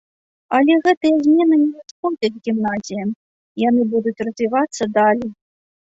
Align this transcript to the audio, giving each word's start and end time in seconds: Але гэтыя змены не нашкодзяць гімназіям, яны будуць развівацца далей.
Але 0.59 0.77
гэтыя 0.87 1.17
змены 1.27 1.55
не 1.63 1.67
нашкодзяць 1.75 2.41
гімназіям, 2.47 3.09
яны 3.67 3.81
будуць 3.93 4.19
развівацца 4.29 4.83
далей. 5.01 5.31